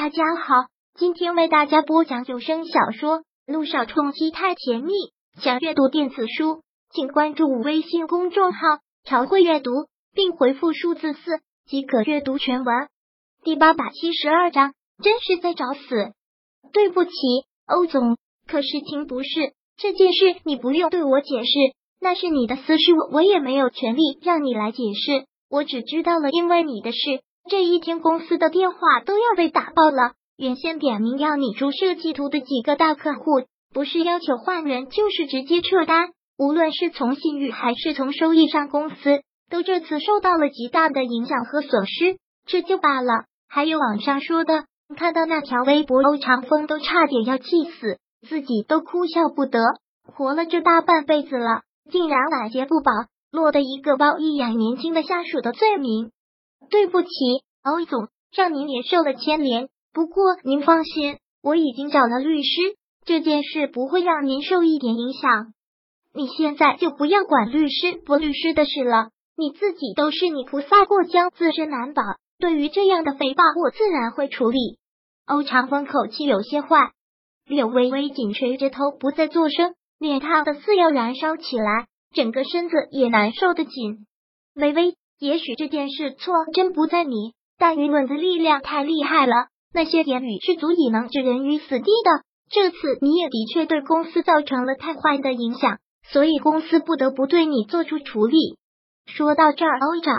[0.00, 0.54] 大家好，
[0.94, 4.92] 今天为大家播讲有声小说《路上冲击太甜蜜》。
[5.42, 6.62] 想阅读电子书，
[6.94, 8.60] 请关注微信公众号
[9.02, 9.72] “朝会阅读”，
[10.14, 12.88] 并回复数字四即可阅读全文。
[13.42, 14.72] 第八百七十二章，
[15.02, 15.80] 真是在找死。
[16.72, 17.10] 对不起，
[17.66, 19.28] 欧总，可事情不是
[19.76, 21.50] 这件事，你不用对我解释，
[22.00, 25.26] 那是你的私事，我也没有权利让你来解释。
[25.50, 26.98] 我只知道了，因为你的事。
[27.48, 30.12] 这一天，公司的电话都要被打爆了。
[30.36, 33.42] 原先点名要你出设计图的几个大客户，
[33.74, 36.10] 不是要求换人，就是直接撤单。
[36.38, 42.18] 无论是从信誉还是从收益上，公司都这次受到了极大的影响和损失。
[42.46, 44.64] 这就罢了，还有网上说的，
[44.96, 47.44] 看到那条微博，欧长风都差点要气
[47.80, 49.58] 死，自己都哭笑不得。
[50.06, 52.92] 活了这大半辈子了，竟然晚节不保，
[53.32, 56.10] 落得一个包一养年轻的下属的罪名。
[56.70, 57.08] 对不起，
[57.62, 59.68] 欧总，让您也受了牵连。
[59.92, 65.54] 不过您放心，我已经找了律师，这件事不会让您受一点影响。
[66.14, 72.02] 你现在就不要管律师不律师的事了，你自己都是你菩萨过江，自身难保。
[72.38, 74.78] 对于这样的诽谤，我自然会处理。
[75.26, 76.92] 欧长风口气有些坏，
[77.46, 84.06] 柳微微紧垂着头，不再作声，脸烫的似要燃烧起来，整个身子也难受的紧。
[84.54, 84.94] 微微。
[85.18, 89.34] 也许这件事错真不在你，但舆论的力量太厉害了，
[89.74, 92.22] 那些言语是足以能置人于死地的。
[92.50, 95.78] 这次你也的确对公司造成了太坏的影响，
[96.10, 98.56] 所以公司不得不对你做出处理。
[99.06, 100.14] 说到这儿，欧长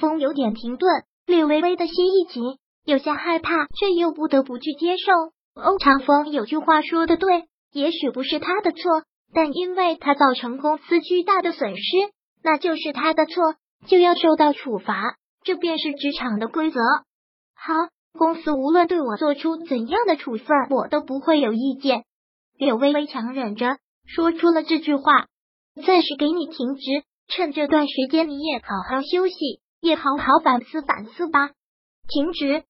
[0.00, 2.42] 风有点停顿，略微微的心一紧，
[2.84, 5.12] 有些害怕，却又不得不去接受。
[5.54, 11.82] 欧长风有句话说的对，也许不是他的错，但因为他造成公司巨大的损失，
[12.42, 13.54] 那就是他的错。
[13.86, 16.80] 就要受到处罚，这便是职场的规则。
[17.54, 17.74] 好，
[18.12, 22.04] 公司无论对我做出怎样的处分，我都不会有意见。
[22.58, 25.26] 柳微微强忍着说出了这句话，
[25.86, 29.34] 暂时给你停职，趁这段时间你也好好休息，
[29.80, 31.50] 也好好反思反思吧。
[32.08, 32.64] 停职。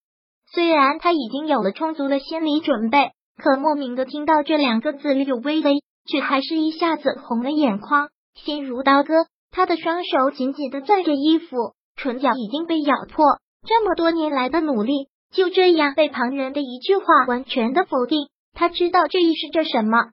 [0.50, 9.26] 虽然他已经有了充足的心理准备，可莫名的听到这两个字，柳微微却还是一下子红了眼眶，心如刀割。
[9.50, 13.24] 他的双手紧紧的攥着衣服，唇角已经被咬破。
[13.66, 18.28] 这么多年来的努力，就这样被旁人的一句话完全的否定。
[18.54, 20.10] 他知道这意味着什么。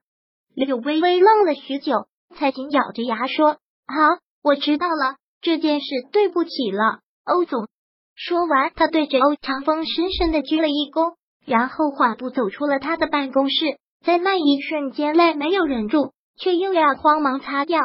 [0.56, 3.57] 柳微微愣了许久，才紧咬着牙说
[3.88, 7.67] ：“好，我知道了，这件事对不起了，欧总。”
[8.16, 11.16] 说完，他对着欧长风深深的鞠了一躬，
[11.46, 13.78] 然后缓步走出了他的办公室。
[14.06, 17.79] 在那一瞬间，泪没有忍住，却又要慌忙擦掉。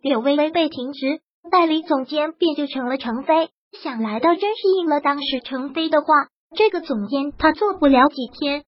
[0.00, 1.20] 柳微微被停职，
[1.50, 3.50] 代理总监便就成了程飞。
[3.82, 6.06] 想来倒真是应了当时程飞的话，
[6.56, 8.64] 这个总监他做不了几天。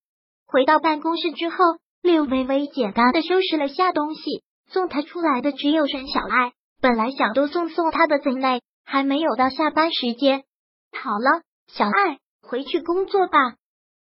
[0.46, 1.56] 回到办公室之后，
[2.02, 6.52] 柳微微简单的收拾了下东西，送他出来的只有沈小爱。
[6.82, 10.44] 本来想多送送他的怎奈，还没有到下班时间。
[10.92, 13.38] 好了，小爱回去工作吧。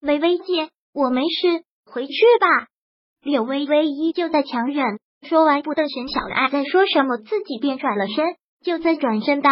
[0.01, 2.69] 微微姐，我没事，回去吧。
[3.23, 5.01] 柳微微依旧在强忍。
[5.27, 8.25] 说完，不等沈小爱再说什么，自己便转了身，
[8.65, 9.51] 就在转身的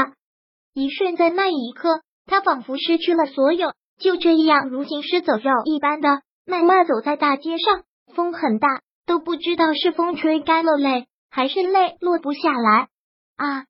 [0.73, 7.83] 一瞬，在那一刻，他仿佛失去了所有，就这样如行尸走肉一般的慢慢走在大街上。
[8.15, 8.69] 风很大，
[9.07, 12.89] 都不知道是风吹干了泪，还是泪落不下来。
[13.37, 13.65] 啊，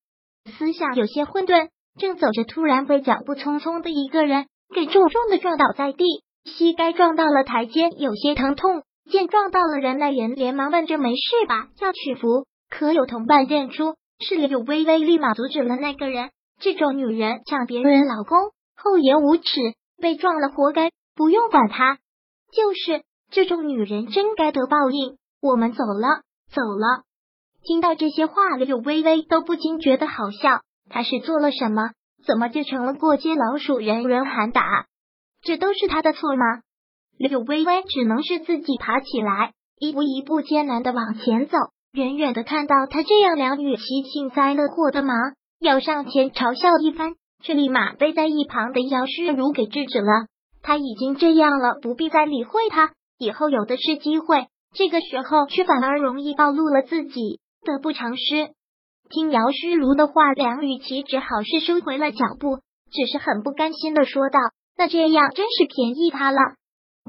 [0.58, 6.04] 思想有些混沌，正走着，突然被脚步匆匆的一个人给重重的撞倒在地，
[6.44, 8.82] 膝盖撞到了台阶，有些疼痛。
[9.10, 16.30] 见撞到了人，那人连忙问着：“没事吧？”要取服，可有同伴认出是柳微微，立马阻止了那个人。
[16.60, 18.38] 这种女人抢别人老公，
[18.76, 19.42] 厚颜无耻，
[20.00, 21.98] 被撞了活该，不用管她。
[22.52, 25.16] 就是这种女人真该得报应。
[25.40, 27.04] 我们走了，走了。
[27.62, 30.60] 听到这些话，柳微微都不禁觉得好笑。
[30.88, 31.90] 她是做了什么？
[32.26, 34.86] 怎么就成了过街老鼠，人人喊打？
[35.42, 36.62] 这都是她的错吗？
[37.18, 41.56] 柳微微只能是自己爬起来，一步一步艰难的往前走。
[41.92, 45.16] 远远的看到他这样两女齐幸灾乐祸的忙，
[45.60, 47.12] 要上前嘲笑一番，
[47.42, 50.26] 却立马被在一旁的姚诗如给制止了。
[50.60, 54.46] 他已经这样了，不必再理会他，以后有的是机会。
[54.74, 58.50] 这个时候却反而容易暴露了自己，得不偿失。
[59.08, 62.58] 听姚诗如的话，梁雨琪只好是收回了脚步，
[62.90, 64.40] 只是很不甘心的说道
[64.76, 66.38] ：“那这样真是便宜他了。”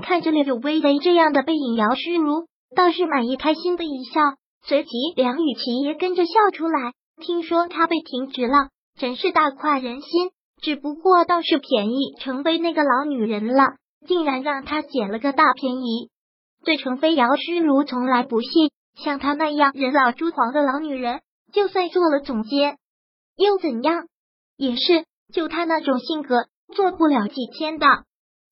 [0.01, 4.21] 看着柳微微这样的背影，姚诗如倒是满意开心的一笑，
[4.65, 6.93] 随即梁雨琪也跟着笑出来。
[7.21, 8.69] 听说他被停职了，
[8.99, 10.31] 真是大快人心。
[10.61, 13.75] 只不过倒是便宜程飞那个老女人了。
[14.07, 16.11] 竟然让他捡了个大便宜。
[16.63, 18.69] 对程飞姚诗如从来不信，
[19.03, 21.21] 像她那样人老珠黄的老女人，
[21.51, 22.77] 就算做了总监
[23.35, 24.05] 又怎样？
[24.57, 26.45] 也是，就她那种性格，
[26.75, 27.87] 做不了几天的。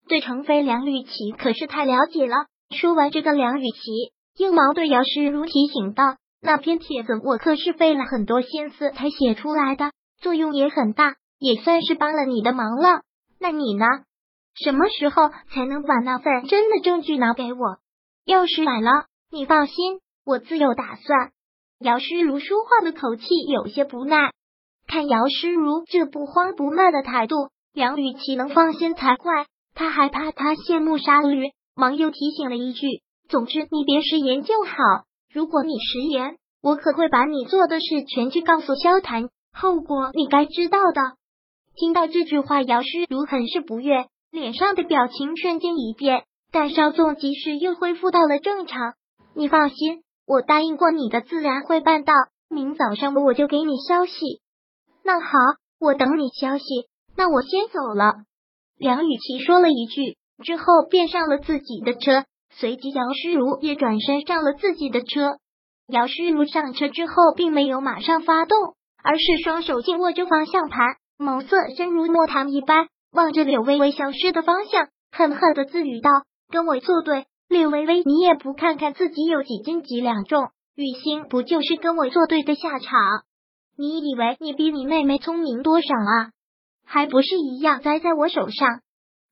[0.07, 2.35] 对程飞梁雨琪可是太了解了。
[2.75, 9.91] 说完这个，梁雨琪硬毛对姚诗如提醒道：“那篇帖子我可是费了很多心思才写出来的，
[10.21, 13.01] 作用也很大，也算是帮了你的忙了。
[13.39, 13.85] 那你呢？
[14.55, 17.77] 什么时候才能把那份真的证据拿给我？
[18.25, 21.31] 要是晚了，你放心，我自有打算。”
[21.79, 24.31] 姚诗如说话的口气有些不耐，
[24.88, 29.45] 看姚诗如这不慌不慢的态度，梁雨琪能放心才怪。
[29.73, 31.51] 他还怕他羡慕杀驴。
[31.75, 32.87] 忙又提醒了一句
[33.27, 34.73] ：“总之你别食言就好。
[35.33, 41.01] 如果你食言，我可会把你做的事全去告诉萧谈，后果你该知道的。”
[41.75, 48.93] 听到这句话，姚诗如很是不悦，脸上的表情瞬间一变，但稍纵即逝，又恢复到了正常。
[49.33, 52.13] 你放心，我答应过你的，自然会办到。
[52.49, 54.13] 明早上我就给你消息。
[55.03, 55.27] 那好，
[55.79, 56.63] 我等你消息。
[57.17, 58.13] 那我先走了。
[58.77, 60.17] 梁雨琪说了一句。
[60.43, 65.37] 之后便上了自己的车，随即姚诗如也转身上了自己的车。
[65.87, 68.57] 姚诗如上车之后，并没有马上发动，
[69.03, 76.09] 而是双手紧握着方向盘，眸色深如墨潭一般，望着柳微微消失的方向，恨恨的自语道
[76.51, 82.99] ：“跟我作对，柳微微，你也不看看自己有几斤几两重，雨欣不就是跟我作对的下场？
[83.77, 86.31] 你以为你比你妹妹聪明多少啊？
[86.85, 88.81] 还不是一样栽在我手上？”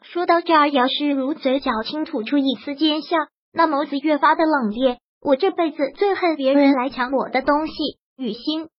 [0.03, 3.18] 说到这儿，姚诗如嘴角轻吐出一丝奸笑，
[3.53, 4.98] 那眸子越发的冷冽。
[5.21, 7.74] 我这辈子最恨别人来抢我的东西，
[8.18, 8.69] 雨欣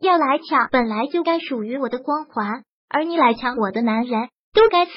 [0.00, 4.92] 要来抢，本来就该属于我的光环，而你来抢我的男人，都该死。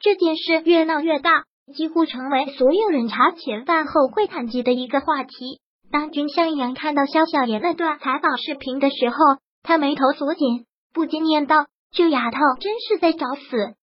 [0.00, 5.60] 这件事越闹越大，几乎成为所有人茶前饭后会谈及的一个话题。
[5.92, 9.16] 当君向阳看到肖小妍那段采访视频的时候，
[9.62, 13.74] 他眉头锁紧，不禁念道：“这丫头真是在找死。”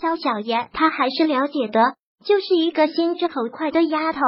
[0.00, 4.20] 肖小爷他还是了解的，就是一个心直口快的丫头。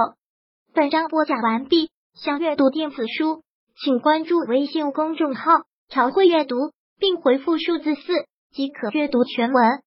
[0.73, 3.43] 本章播讲完毕，想阅读电子书，
[3.83, 6.57] 请关注微信公众号“朝会阅读”，
[6.99, 9.83] 并回复数字四即可阅读全文。